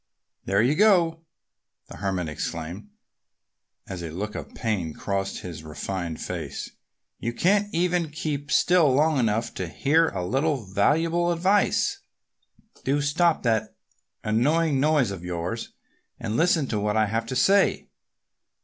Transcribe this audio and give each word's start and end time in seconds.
"There 0.45 0.63
you 0.63 0.73
go!" 0.73 1.25
the 1.85 1.97
Hermit 1.97 2.27
exclaimed 2.27 2.89
as 3.87 4.01
a 4.01 4.09
look 4.09 4.33
of 4.33 4.55
pain 4.55 4.95
crossed 4.95 5.41
his 5.41 5.61
refined 5.63 6.19
face. 6.19 6.71
"You 7.19 7.33
can't 7.33 7.71
even 7.71 8.09
keep 8.09 8.49
still 8.51 8.91
long 8.91 9.19
enough 9.19 9.53
to 9.53 9.67
hear 9.67 10.07
a 10.09 10.25
little 10.25 10.65
valuable 10.65 11.31
advice. 11.31 11.99
Do 12.83 12.99
stop 12.99 13.43
that 13.43 13.75
annoying 14.23 14.79
noise 14.79 15.11
of 15.11 15.23
yours 15.23 15.69
and 16.19 16.35
listen 16.35 16.65
to 16.69 16.79
what 16.79 16.97
I 16.97 17.05
have 17.05 17.27
to 17.27 17.35
say!" 17.35 17.87